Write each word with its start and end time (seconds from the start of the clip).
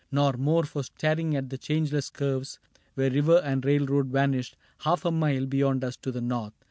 Nor 0.11 0.33
more 0.33 0.63
for 0.65 0.81
staring 0.81 1.35
at 1.35 1.51
the 1.51 1.59
changeless 1.59 2.09
curve 2.09 2.57
Where 2.95 3.11
river 3.11 3.37
and 3.37 3.63
railroad 3.63 4.07
vanished, 4.07 4.55
half 4.79 5.05
a 5.05 5.11
mile 5.11 5.45
Beyond 5.45 5.83
us 5.83 5.95
to 5.97 6.11
the 6.11 6.21
north. 6.21 6.53